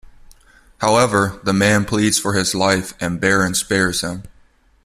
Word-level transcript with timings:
However, 0.79 1.39
the 1.43 1.53
man 1.53 1.85
pleads 1.85 2.17
for 2.17 2.33
his 2.33 2.55
life 2.55 2.95
and 2.99 3.21
Baran 3.21 3.53
spares 3.53 4.01
him. 4.01 4.23